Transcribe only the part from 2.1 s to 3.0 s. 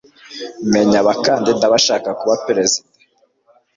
kuba Perezida